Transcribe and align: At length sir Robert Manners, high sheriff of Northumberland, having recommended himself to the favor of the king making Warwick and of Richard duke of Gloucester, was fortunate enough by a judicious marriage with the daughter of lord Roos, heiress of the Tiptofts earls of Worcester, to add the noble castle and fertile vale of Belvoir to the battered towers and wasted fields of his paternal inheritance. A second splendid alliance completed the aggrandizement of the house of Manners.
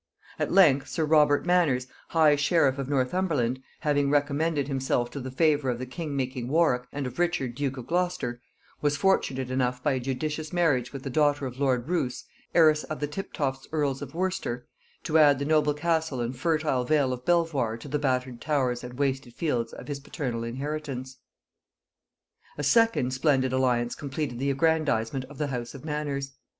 At 0.39 0.51
length 0.51 0.87
sir 0.87 1.05
Robert 1.05 1.45
Manners, 1.45 1.85
high 2.07 2.35
sheriff 2.35 2.79
of 2.79 2.89
Northumberland, 2.89 3.61
having 3.81 4.09
recommended 4.09 4.67
himself 4.67 5.11
to 5.11 5.19
the 5.19 5.29
favor 5.29 5.69
of 5.69 5.77
the 5.77 5.85
king 5.85 6.15
making 6.17 6.47
Warwick 6.47 6.87
and 6.91 7.05
of 7.05 7.19
Richard 7.19 7.53
duke 7.53 7.77
of 7.77 7.85
Gloucester, 7.85 8.41
was 8.81 8.97
fortunate 8.97 9.51
enough 9.51 9.83
by 9.83 9.91
a 9.91 9.99
judicious 9.99 10.51
marriage 10.51 10.91
with 10.91 11.03
the 11.03 11.11
daughter 11.11 11.45
of 11.45 11.59
lord 11.59 11.87
Roos, 11.87 12.23
heiress 12.55 12.83
of 12.85 12.99
the 12.99 13.05
Tiptofts 13.07 13.67
earls 13.71 14.01
of 14.01 14.15
Worcester, 14.15 14.65
to 15.03 15.19
add 15.19 15.37
the 15.37 15.45
noble 15.45 15.75
castle 15.75 16.19
and 16.19 16.35
fertile 16.35 16.83
vale 16.83 17.13
of 17.13 17.23
Belvoir 17.23 17.77
to 17.77 17.87
the 17.87 17.99
battered 17.99 18.41
towers 18.41 18.83
and 18.83 18.97
wasted 18.97 19.35
fields 19.35 19.71
of 19.71 19.87
his 19.87 19.99
paternal 19.99 20.43
inheritance. 20.43 21.19
A 22.57 22.63
second 22.63 23.13
splendid 23.13 23.53
alliance 23.53 23.93
completed 23.93 24.39
the 24.39 24.49
aggrandizement 24.49 25.25
of 25.25 25.37
the 25.37 25.49
house 25.49 25.75
of 25.75 25.85
Manners. 25.85 26.31